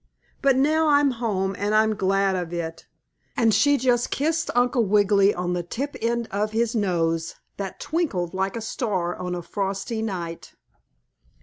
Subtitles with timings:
[0.41, 2.87] But now I'm home, and I'm glad of it,"
[3.37, 8.33] and she just kissed Uncle Wiggily on the tip end of his nose, that twinkled
[8.33, 10.55] like a star on a frosty night.